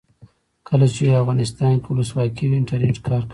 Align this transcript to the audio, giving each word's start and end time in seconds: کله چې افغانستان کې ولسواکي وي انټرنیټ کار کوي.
کله 0.67 0.85
چې 0.95 1.19
افغانستان 1.21 1.73
کې 1.83 1.89
ولسواکي 1.89 2.45
وي 2.47 2.57
انټرنیټ 2.59 2.97
کار 3.07 3.21
کوي. 3.23 3.29